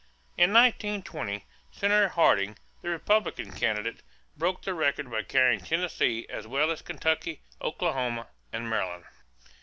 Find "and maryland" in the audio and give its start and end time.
8.51-9.05